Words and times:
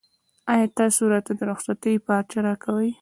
ایا 0.53 0.67
تاسو 0.79 1.01
راته 1.13 1.31
د 1.37 1.41
رخصتۍ 1.51 1.95
پارچه 2.07 2.39
راکوئ؟ 2.45 2.91